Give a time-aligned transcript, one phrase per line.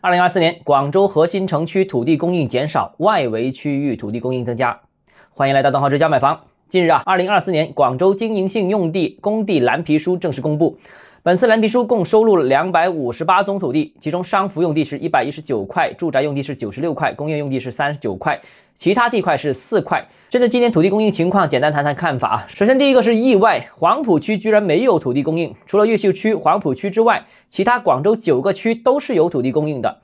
[0.00, 4.78] 二零二四年，广州核心城区土地供应减少，外围区域土地供应增加。
[5.30, 6.42] 欢迎来到东浩之家买房。
[6.68, 10.78] 近日啊，二零二四年广州经营性用地工地蓝皮书正式公布。
[11.28, 18.40] 本次蓝皮书共收录了两百五十八宗土地，其中商服用地是一百一十九块，住宅用地是九十六块，工业用地是三十九块，
[18.78, 20.06] 其他地块是四块。
[20.30, 22.46] 针对今年土地供应情况，简单谈谈看法啊。
[22.48, 29.98] 首先，第一个是意外，黄埔区居然没有土地供应，除了越秀区、黄埔区之外，其他广州九个区都是有土地供应的。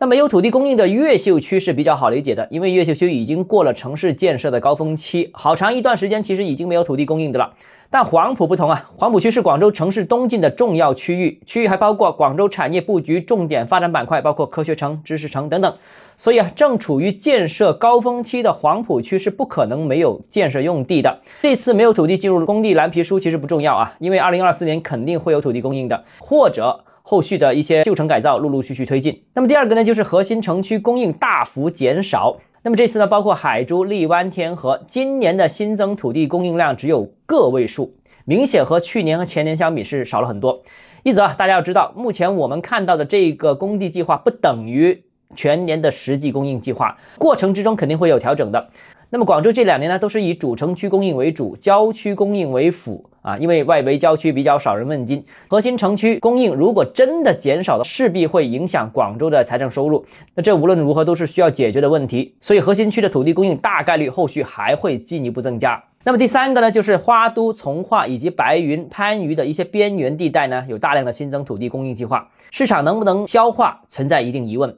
[0.00, 7.54] 那没有土地供应的越秀区是比较好理解的，因为越秀区已经过了城市建设的高峰期，好长一段时间其实已经没有土地供应的了。
[7.94, 15.76] 但黄埔不同啊，黄埔区是广州城市东进的重要区域，区域还包括广州产业布局重点发展板块，包括科学城、知识城等等。
[16.16, 21.20] 所以啊，正处于建设高峰期的黄埔区是不可能没有建设用地的。
[21.42, 29.22] 这次没有土地进入工地蓝皮书其实不重要啊，因为二零二四年肯定会有土地供应的，或者后续的一些旧城改造陆陆续续推进。
[29.34, 32.38] 那么第二个呢，就是核心城区供应大幅减少。
[32.66, 37.92] 那么这次呢，包括海珠、荔湾、天河，今年的新增土地供应量只有个位数，
[38.24, 40.62] 明显和去年和前年相比是少了很多。
[41.02, 45.02] 一则，大家要知道，目前我们看到的这个工地计划不等于
[45.36, 48.70] 全年的实际供应计划，过程之中肯定会有调整的。
[49.10, 53.10] 那么广州这两年呢，都是以主城区供应为主，郊区供应为辅。
[53.22, 60.04] 啊，因为外围郊区比较少人问津，核心城区供应如果真的减少了，势必会影响广州的财政收入。
[60.34, 62.34] 那这无论如何都是需要解决的问题。
[62.42, 65.82] 所以核心区的土地供应大概率后续还会进一步增加。
[66.04, 74.76] 那么第三个呢，就是花都、从化以及白云、番禺的一些边缘地带呢，有大量的新增土地供应计划，市场能不能消化存在一定疑问。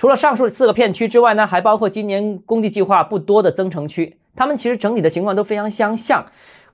[0.00, 6.24] 除了上述四个片区之外呢，还包括今年工地计划不多的增城区，他们其实整体的情况都非常相像。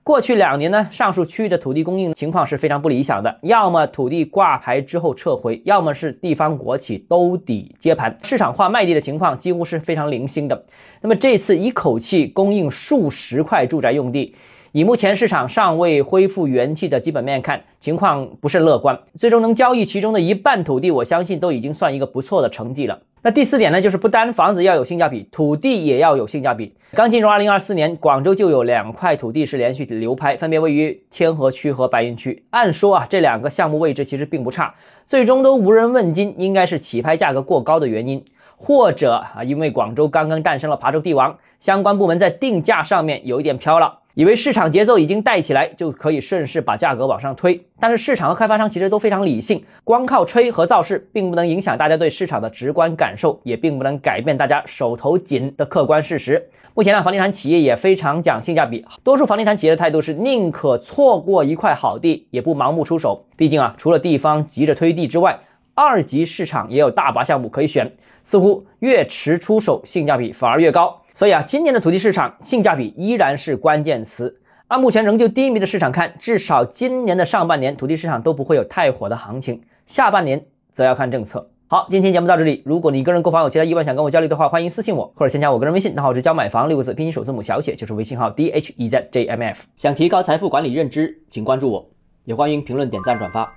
[0.01, 10.63] 过去两年呢，上述区域的土地供应情况是非常不理想的，要么土地挂牌之后撤回，要么是地方国企兜底接盘，市场化卖地的情况几乎是非常零星的。
[11.01, 14.35] 那么这次一口气供应数十块住宅用地，
[14.71, 18.97] 以目前市场尚未恢复元气的基本面看，情况不是乐观。
[19.19, 23.01] 最终能交易其中的一半土地，我相信都已经算一个不错的成绩了。
[23.27, 26.75] 那第四点呢，就是不单房子要有性价比，土地也要有性价比。
[26.93, 32.45] 刚进入二零二四年，广州就有两块土地是连续流拍，分别位于天河区和白云区。
[32.51, 34.75] 按说啊，这两个项目位置其实并不差，
[35.07, 38.23] 最终都无人问津，应该是起拍价格过高的原因，
[38.55, 43.99] 或者啊，因为广州刚刚诞生了琶洲地王，相关部门在定价上面有一点飘了。
[44.13, 47.65] 以为市场节奏已经带起来，就可以顺势把价格往上推。
[47.79, 56.49] 但是市场和开发商其实都非常理性，光靠吹和造势，并不能影响大家对市场的直观感受，也并不能改变大家手头紧的客观事实。
[56.73, 63.25] 目前呢，房地产企业也非常讲性价比，多数房地产企业的态度是宁可错过一块好地，也不盲目出手。
[63.35, 65.41] 毕竟啊，除了地方急着推地之外，
[65.75, 67.91] 二级市场也有大把项目可以选，
[68.23, 71.01] 似乎越迟出手，性价比反而越高。
[71.17, 74.39] 所以啊，今年的土地市场性价比依然是关键词。
[74.67, 80.45] 按目前仍旧低迷的市场看，至少今年的上半年土地市场都不会有太火的行情，下半年
[80.75, 81.49] 则要看政策。
[81.65, 82.61] 好，今天节目到这里。
[82.67, 89.63] 如果你个人购房有其他疑问想跟我交流的话，欢迎私信我或者添加我个人微信，账号是教买房六个字拼音首字母小写，就是微信号 d h e z j m f。
[89.75, 91.89] 想提高财富管理认知，请关注我，
[92.25, 93.51] 也欢迎评论、点赞、转发。